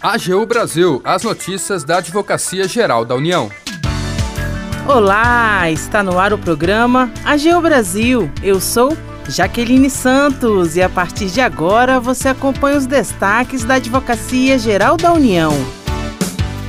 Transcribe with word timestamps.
AGU 0.00 0.46
Brasil, 0.46 1.00
as 1.04 1.22
notícias 1.22 1.82
da 1.82 1.98
Advocacia 1.98 2.68
Geral 2.68 3.04
da 3.04 3.14
União. 3.14 3.50
Olá, 4.86 5.68
está 5.70 6.02
no 6.02 6.18
ar 6.18 6.32
o 6.32 6.38
programa 6.38 7.10
AGU 7.24 7.60
Brasil. 7.60 8.30
Eu 8.42 8.60
sou 8.60 8.96
Jaqueline 9.28 9.90
Santos 9.90 10.76
e 10.76 10.82
a 10.82 10.88
partir 10.88 11.26
de 11.26 11.40
agora 11.40 11.98
você 11.98 12.28
acompanha 12.28 12.78
os 12.78 12.86
destaques 12.86 13.64
da 13.64 13.74
Advocacia 13.74 14.58
Geral 14.58 14.96
da 14.96 15.12
União. 15.12 15.52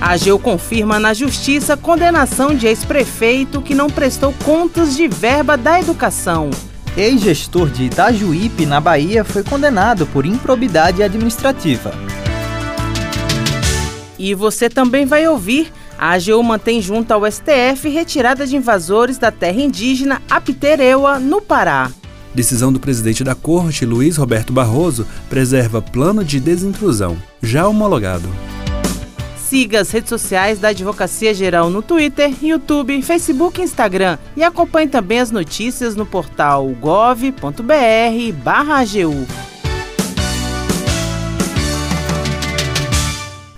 A 0.00 0.14
AGU 0.14 0.38
confirma 0.38 0.98
na 0.98 1.12
Justiça 1.12 1.76
condenação 1.76 2.54
de 2.54 2.66
ex-prefeito 2.66 3.60
que 3.60 3.74
não 3.74 3.88
prestou 3.90 4.32
contas 4.44 4.96
de 4.96 5.06
verba 5.06 5.56
da 5.56 5.78
educação. 5.78 6.50
Ex-gestor 6.96 7.68
de 7.68 7.84
Itajuípe, 7.84 8.64
na 8.64 8.80
Bahia, 8.80 9.22
foi 9.22 9.44
condenado 9.44 10.06
por 10.06 10.24
improbidade 10.24 11.02
administrativa. 11.02 11.92
E 14.18 14.34
você 14.34 14.68
também 14.68 15.06
vai 15.06 15.28
ouvir. 15.28 15.72
A 15.98 16.12
AGU 16.12 16.42
mantém 16.42 16.80
junto 16.80 17.12
ao 17.12 17.30
STF 17.30 17.88
retirada 17.88 18.46
de 18.46 18.56
invasores 18.56 19.18
da 19.18 19.30
terra 19.30 19.60
indígena 19.60 20.20
Apitereua, 20.28 21.18
no 21.18 21.40
Pará. 21.40 21.90
Decisão 22.34 22.72
do 22.72 22.78
presidente 22.78 23.24
da 23.24 23.34
corte, 23.34 23.84
Luiz 23.84 24.16
Roberto 24.16 24.52
Barroso, 24.52 25.06
preserva 25.28 25.82
plano 25.82 26.24
de 26.24 26.38
desintrusão, 26.38 27.16
já 27.42 27.66
homologado. 27.66 28.28
Siga 29.48 29.80
as 29.80 29.90
redes 29.90 30.10
sociais 30.10 30.58
da 30.58 30.68
Advocacia 30.68 31.32
Geral 31.32 31.70
no 31.70 31.80
Twitter, 31.80 32.30
YouTube, 32.42 33.00
Facebook 33.00 33.60
e 33.60 33.64
Instagram 33.64 34.18
e 34.36 34.44
acompanhe 34.44 34.88
também 34.88 35.20
as 35.20 35.30
notícias 35.30 35.96
no 35.96 36.04
portal 36.04 36.68
gov.br/agu. 36.78 37.38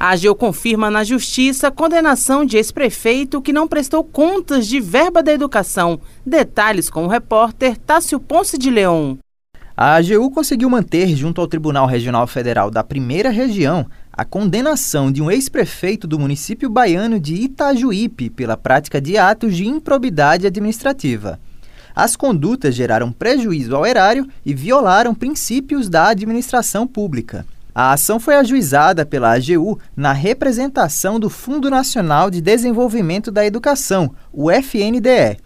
A 0.00 0.12
AGU 0.12 0.34
confirma 0.34 0.90
na 0.90 1.04
Justiça 1.04 1.68
a 1.68 1.70
condenação 1.70 2.42
de 2.42 2.56
ex-prefeito 2.56 3.42
que 3.42 3.52
não 3.52 3.68
prestou 3.68 4.02
contas 4.02 4.66
de 4.66 4.80
verba 4.80 5.22
da 5.22 5.30
educação. 5.30 6.00
Detalhes 6.24 6.88
com 6.88 7.04
o 7.04 7.06
repórter 7.06 7.76
Tássio 7.76 8.18
Ponce 8.18 8.56
de 8.56 8.70
Leão. 8.70 9.18
A 9.76 9.96
AGU 9.96 10.30
conseguiu 10.30 10.70
manter, 10.70 11.14
junto 11.14 11.38
ao 11.38 11.46
Tribunal 11.46 11.86
Regional 11.86 12.26
Federal 12.26 12.70
da 12.70 12.82
Primeira 12.82 13.28
Região, 13.28 13.84
a 14.10 14.24
condenação 14.24 15.12
de 15.12 15.20
um 15.20 15.30
ex-prefeito 15.30 16.06
do 16.06 16.18
município 16.18 16.70
baiano 16.70 17.20
de 17.20 17.34
Itajuípe 17.34 18.30
pela 18.30 18.56
prática 18.56 19.02
de 19.02 19.18
atos 19.18 19.54
de 19.54 19.66
improbidade 19.68 20.46
administrativa. 20.46 21.38
As 21.94 22.16
condutas 22.16 22.74
geraram 22.74 23.12
prejuízo 23.12 23.76
ao 23.76 23.84
erário 23.84 24.26
e 24.46 24.54
violaram 24.54 25.14
princípios 25.14 25.90
da 25.90 26.08
administração 26.08 26.86
pública. 26.86 27.44
A 27.74 27.92
ação 27.92 28.18
foi 28.18 28.34
ajuizada 28.34 29.06
pela 29.06 29.32
AGU 29.32 29.78
na 29.96 30.12
representação 30.12 31.20
do 31.20 31.30
Fundo 31.30 31.70
Nacional 31.70 32.30
de 32.30 32.40
Desenvolvimento 32.40 33.30
da 33.30 33.46
Educação, 33.46 34.12
o 34.32 34.50
FNDE. 34.50 35.38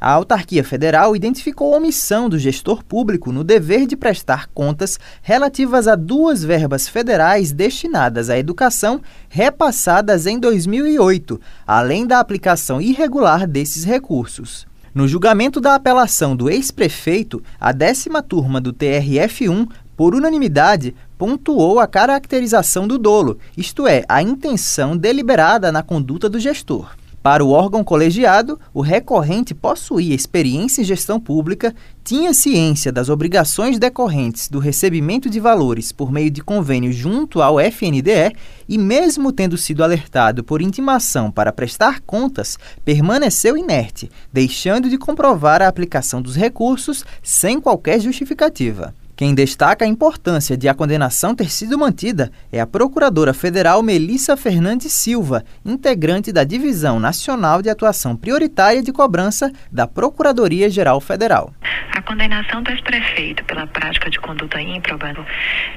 A 0.00 0.12
autarquia 0.12 0.64
federal 0.64 1.14
identificou 1.14 1.74
omissão 1.74 2.28
do 2.28 2.38
gestor 2.38 2.82
público 2.82 3.30
no 3.32 3.44
dever 3.44 3.86
de 3.86 3.96
prestar 3.96 4.46
contas 4.48 4.98
relativas 5.20 5.86
a 5.86 5.94
duas 5.94 6.42
verbas 6.42 6.88
federais 6.88 7.52
destinadas 7.52 8.30
à 8.30 8.38
educação 8.38 9.02
repassadas 9.28 10.26
em 10.26 10.38
2008, 10.38 11.38
além 11.66 12.06
da 12.06 12.18
aplicação 12.18 12.80
irregular 12.80 13.46
desses 13.46 13.84
recursos. 13.84 14.66
No 14.94 15.06
julgamento 15.06 15.60
da 15.60 15.74
apelação 15.74 16.34
do 16.34 16.50
ex-prefeito, 16.50 17.42
a 17.60 17.70
décima 17.70 18.22
turma 18.22 18.60
do 18.60 18.72
TRF1 18.72 19.68
por 19.96 20.14
unanimidade, 20.14 20.94
pontuou 21.20 21.78
a 21.78 21.86
caracterização 21.86 22.88
do 22.88 22.96
dolo, 22.96 23.36
isto 23.54 23.86
é, 23.86 24.06
a 24.08 24.22
intenção 24.22 24.96
deliberada 24.96 25.70
na 25.70 25.82
conduta 25.82 26.30
do 26.30 26.40
gestor. 26.40 26.96
Para 27.22 27.44
o 27.44 27.50
órgão 27.50 27.84
colegiado, 27.84 28.58
o 28.72 28.80
recorrente 28.80 29.54
possuía 29.54 30.14
experiência 30.14 30.80
em 30.80 30.84
gestão 30.86 31.20
pública, 31.20 31.74
tinha 32.02 32.32
ciência 32.32 32.90
das 32.90 33.10
obrigações 33.10 33.78
decorrentes 33.78 34.48
do 34.48 34.58
recebimento 34.58 35.28
de 35.28 35.38
valores 35.38 35.92
por 35.92 36.10
meio 36.10 36.30
de 36.30 36.42
convênio 36.42 36.90
junto 36.90 37.42
ao 37.42 37.60
FNDE 37.60 38.34
e, 38.66 38.78
mesmo 38.78 39.30
tendo 39.30 39.58
sido 39.58 39.84
alertado 39.84 40.42
por 40.42 40.62
intimação 40.62 41.30
para 41.30 41.52
prestar 41.52 42.00
contas, 42.00 42.56
permaneceu 42.82 43.58
inerte, 43.58 44.10
deixando 44.32 44.88
de 44.88 44.96
comprovar 44.96 45.60
a 45.60 45.68
aplicação 45.68 46.22
dos 46.22 46.34
recursos 46.34 47.04
sem 47.22 47.60
qualquer 47.60 48.00
justificativa. 48.00 48.94
Quem 49.20 49.34
destaca 49.34 49.84
a 49.84 49.86
importância 49.86 50.56
de 50.56 50.66
a 50.66 50.72
condenação 50.72 51.34
ter 51.34 51.50
sido 51.50 51.76
mantida 51.76 52.32
é 52.50 52.58
a 52.58 52.66
Procuradora 52.66 53.34
Federal 53.34 53.82
Melissa 53.82 54.34
Fernandes 54.34 54.94
Silva, 54.94 55.44
integrante 55.62 56.32
da 56.32 56.42
Divisão 56.42 56.98
Nacional 56.98 57.60
de 57.60 57.68
Atuação 57.68 58.16
Prioritária 58.16 58.82
de 58.82 58.90
Cobrança 58.90 59.52
da 59.70 59.86
Procuradoria-Geral 59.86 61.02
Federal. 61.02 61.52
A 61.94 62.00
condenação 62.00 62.62
do 62.62 62.70
ex-prefeito 62.70 63.44
pela 63.44 63.66
prática 63.66 64.08
de 64.08 64.18
conduta 64.18 64.58
ímproba 64.58 65.12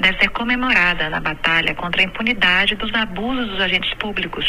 deve 0.00 0.18
ser 0.20 0.28
comemorada 0.28 1.10
na 1.10 1.18
batalha 1.18 1.74
contra 1.74 2.00
a 2.00 2.04
impunidade 2.04 2.76
dos 2.76 2.94
abusos 2.94 3.48
dos 3.48 3.60
agentes 3.60 3.92
públicos, 3.94 4.46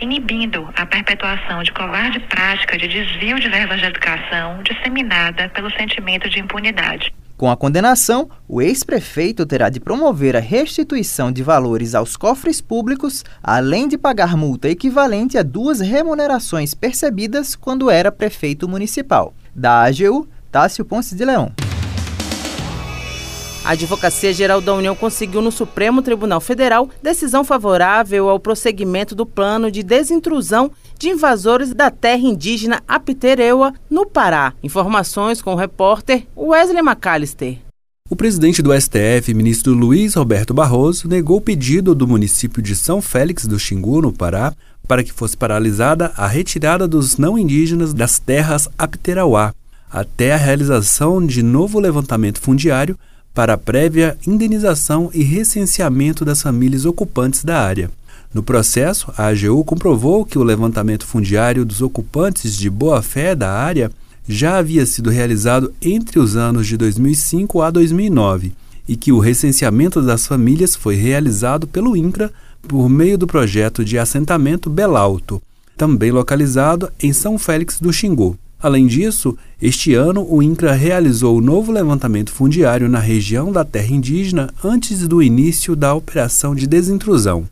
inibindo 0.00 0.66
a 0.76 0.86
perpetuação 0.86 1.62
de 1.62 1.70
covarde 1.72 2.18
prática 2.20 2.78
de 2.78 2.88
desvio 2.88 3.38
de 3.38 3.50
verbas 3.50 3.80
de 3.80 3.84
educação 3.84 4.62
disseminada 4.62 5.50
pelo 5.50 5.70
sentimento 5.72 6.26
de 6.30 6.40
impunidade. 6.40 7.12
Com 7.40 7.50
a 7.50 7.56
condenação, 7.56 8.28
o 8.46 8.60
ex-prefeito 8.60 9.46
terá 9.46 9.70
de 9.70 9.80
promover 9.80 10.36
a 10.36 10.40
restituição 10.40 11.32
de 11.32 11.42
valores 11.42 11.94
aos 11.94 12.14
cofres 12.14 12.60
públicos, 12.60 13.24
além 13.42 13.88
de 13.88 13.96
pagar 13.96 14.36
multa 14.36 14.68
equivalente 14.68 15.38
a 15.38 15.42
duas 15.42 15.80
remunerações 15.80 16.74
percebidas 16.74 17.56
quando 17.56 17.90
era 17.90 18.12
prefeito 18.12 18.68
municipal. 18.68 19.32
Da 19.54 19.84
AGU, 19.84 20.28
Tássio 20.52 20.84
Ponce 20.84 21.14
de 21.14 21.24
Leão. 21.24 21.50
A 23.62 23.72
Advocacia 23.72 24.32
Geral 24.32 24.60
da 24.62 24.74
União 24.74 24.96
conseguiu 24.96 25.42
no 25.42 25.52
Supremo 25.52 26.00
Tribunal 26.00 26.40
Federal 26.40 26.88
decisão 27.02 27.44
favorável 27.44 28.30
ao 28.30 28.40
prosseguimento 28.40 29.14
do 29.14 29.26
plano 29.26 29.70
de 29.70 29.82
desintrusão 29.82 30.70
de 30.98 31.10
invasores 31.10 31.74
da 31.74 31.90
terra 31.90 32.22
indígena 32.22 32.82
Apitereua, 32.88 33.74
no 33.90 34.06
Pará. 34.06 34.54
Informações 34.62 35.42
com 35.42 35.52
o 35.52 35.56
repórter 35.56 36.26
Wesley 36.34 36.80
McAllister. 36.80 37.58
O 38.08 38.16
presidente 38.16 38.62
do 38.62 38.72
STF, 38.72 39.32
ministro 39.34 39.74
Luiz 39.74 40.14
Roberto 40.14 40.54
Barroso, 40.54 41.06
negou 41.06 41.36
o 41.36 41.40
pedido 41.40 41.94
do 41.94 42.08
município 42.08 42.62
de 42.62 42.74
São 42.74 43.02
Félix 43.02 43.46
do 43.46 43.58
Xingu, 43.58 44.00
no 44.00 44.12
Pará, 44.12 44.54
para 44.88 45.04
que 45.04 45.12
fosse 45.12 45.36
paralisada 45.36 46.12
a 46.16 46.26
retirada 46.26 46.88
dos 46.88 47.18
não 47.18 47.38
indígenas 47.38 47.92
das 47.92 48.18
terras 48.18 48.68
Apiterauá, 48.76 49.54
até 49.90 50.32
a 50.32 50.38
realização 50.38 51.24
de 51.24 51.42
novo 51.42 51.78
levantamento 51.78 52.40
fundiário 52.40 52.98
para 53.34 53.54
a 53.54 53.58
prévia 53.58 54.16
indenização 54.26 55.10
e 55.14 55.22
recenseamento 55.22 56.24
das 56.24 56.42
famílias 56.42 56.84
ocupantes 56.84 57.44
da 57.44 57.60
área. 57.60 57.90
No 58.32 58.42
processo, 58.42 59.12
a 59.16 59.26
AGU 59.26 59.64
comprovou 59.64 60.24
que 60.24 60.38
o 60.38 60.44
levantamento 60.44 61.06
fundiário 61.06 61.64
dos 61.64 61.82
ocupantes 61.82 62.56
de 62.56 62.70
boa-fé 62.70 63.34
da 63.34 63.50
área 63.50 63.90
já 64.28 64.58
havia 64.58 64.86
sido 64.86 65.10
realizado 65.10 65.72
entre 65.82 66.18
os 66.18 66.36
anos 66.36 66.66
de 66.66 66.76
2005 66.76 67.60
a 67.60 67.70
2009 67.70 68.52
e 68.86 68.96
que 68.96 69.10
o 69.12 69.18
recenseamento 69.18 70.00
das 70.00 70.26
famílias 70.26 70.76
foi 70.76 70.94
realizado 70.94 71.66
pelo 71.66 71.96
INCRA 71.96 72.32
por 72.66 72.88
meio 72.88 73.18
do 73.18 73.26
projeto 73.26 73.84
de 73.84 73.98
assentamento 73.98 74.70
Belalto, 74.70 75.42
também 75.76 76.12
localizado 76.12 76.90
em 77.02 77.12
São 77.12 77.38
Félix 77.38 77.80
do 77.80 77.92
Xingu. 77.92 78.38
Além 78.62 78.86
disso, 78.86 79.38
este 79.60 79.94
ano 79.94 80.26
o 80.28 80.42
INCRA 80.42 80.74
realizou 80.74 81.38
o 81.38 81.40
novo 81.40 81.72
levantamento 81.72 82.30
fundiário 82.30 82.90
na 82.90 82.98
região 82.98 83.50
da 83.50 83.64
terra 83.64 83.94
indígena 83.94 84.50
antes 84.62 85.08
do 85.08 85.22
início 85.22 85.74
da 85.74 85.94
operação 85.94 86.54
de 86.54 86.66
desintrusão. 86.66 87.48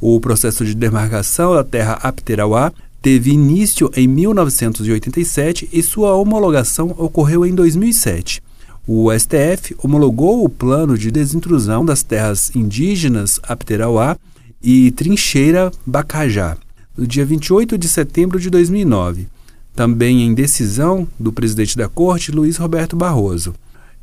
O 0.00 0.18
processo 0.20 0.64
de 0.64 0.74
demarcação 0.74 1.54
da 1.54 1.62
terra 1.62 2.00
Apterauá 2.02 2.72
teve 3.00 3.30
início 3.30 3.88
em 3.94 4.08
1987 4.08 5.68
e 5.72 5.80
sua 5.80 6.14
homologação 6.16 6.92
ocorreu 6.98 7.46
em 7.46 7.54
2007. 7.54 8.42
O 8.84 9.12
STF 9.16 9.76
homologou 9.78 10.44
o 10.44 10.48
plano 10.48 10.98
de 10.98 11.12
desintrusão 11.12 11.84
das 11.84 12.02
terras 12.02 12.50
indígenas 12.56 13.38
Apterauá 13.44 14.16
e 14.60 14.90
Trincheira 14.90 15.70
Bacajá, 15.86 16.56
no 16.96 17.06
dia 17.06 17.24
28 17.24 17.78
de 17.78 17.88
setembro 17.88 18.40
de 18.40 18.50
2009 18.50 19.28
também 19.78 20.22
em 20.22 20.34
decisão 20.34 21.06
do 21.20 21.32
presidente 21.32 21.76
da 21.76 21.88
Corte, 21.88 22.32
Luiz 22.32 22.56
Roberto 22.56 22.96
Barroso. 22.96 23.54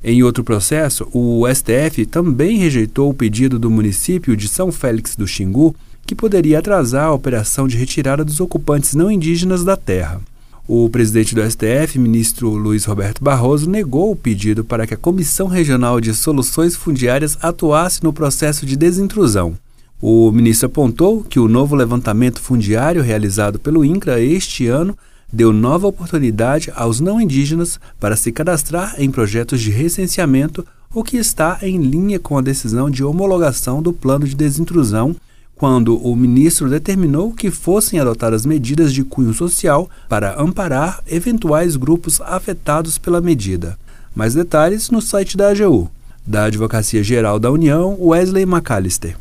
Em 0.02 0.24
outro 0.24 0.42
processo, 0.42 1.06
o 1.12 1.44
STF 1.54 2.06
também 2.06 2.58
rejeitou 2.58 3.10
o 3.10 3.14
pedido 3.14 3.60
do 3.60 3.70
município 3.70 4.38
de 4.38 4.48
São 4.48 4.72
Félix 4.72 5.18
do 5.18 5.28
Xingu, 5.28 5.76
que 6.08 6.16
poderia 6.16 6.60
atrasar 6.60 7.08
a 7.08 7.14
operação 7.14 7.68
de 7.68 7.76
retirada 7.76 8.24
dos 8.24 8.40
ocupantes 8.40 8.94
não 8.94 9.12
indígenas 9.12 9.66
da 9.66 9.76
terra. 9.76 10.22
O 10.66 10.90
presidente 10.90 11.36
do 11.36 11.42
STF, 11.44 12.00
ministro 12.00 12.52
Luiz 12.52 12.86
Roberto 12.86 13.22
Barroso, 13.22 13.70
negou 13.70 14.14
o 14.14 14.16
pedido 14.16 14.64
para 14.64 14.88
que 14.88 14.94
a 14.94 14.98
Comissão 14.98 15.48
Regional 15.48 16.00
de 16.00 16.14
Soluções 16.14 16.78
Fundiárias 16.78 17.38
atuasse 17.42 18.02
no 18.02 18.14
processo 18.14 18.66
de 18.66 18.78
desintrusão. 18.78 19.58
O 20.02 20.32
ministro 20.32 20.68
apontou 20.68 21.22
que 21.22 21.38
o 21.38 21.50
novo 21.50 21.76
levantamento 21.76 22.40
fundiário 22.40 23.02
realizado 23.02 23.60
pelo 23.60 23.84
INCRA 23.84 24.22
este 24.22 24.68
ano 24.68 24.98
deu 25.32 25.52
nova 25.52 25.88
oportunidade 25.88 26.72
aos 26.76 27.00
não 27.00 27.20
indígenas 27.20 27.80
para 28.00 28.16
se 28.16 28.32
cadastrar 28.32 28.96
em 28.98 29.12
projetos 29.12 29.62
de 29.62 29.72
recenseamento, 29.72 30.66
o 30.94 31.04
que 31.04 31.18
está 31.18 31.60
em 31.62 31.78
linha 31.78 32.20
com 32.20 32.38
a 32.38 32.42
decisão 32.42 32.90
de 32.90 33.04
homologação 33.04 33.82
do 33.82 33.92
plano 33.92 34.26
de 34.26 34.36
desintrusão, 34.36 35.16
quando 35.56 35.98
o 35.98 36.16
ministro 36.16 36.70
determinou 36.70 37.34
que 37.34 37.50
fossem 37.50 38.00
adotadas 38.00 38.46
medidas 38.46 38.94
de 38.94 39.04
cunho 39.04 39.34
social 39.34 39.90
para 40.08 40.40
amparar 40.40 41.02
eventuais 41.08 41.76
grupos 41.76 42.20
afetados 42.22 42.98
pela 42.98 43.22
medida. 43.22 43.78
Mais 44.14 44.34
detalhes 44.34 44.90
no 44.90 45.02
site 45.02 45.36
da 45.36 45.50
AGU. 45.50 45.90
Da 46.26 46.46
Advocacia 46.46 47.04
Geral 47.04 47.40
da 47.40 47.52
União, 47.52 47.98
Wesley 48.00 48.44
McAllister. 48.44 49.16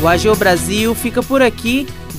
O 0.00 0.08
AGU 0.08 0.36
Brasil 0.36 0.94
fica 0.94 1.22
por 1.22 1.40
aqui. 1.40 1.86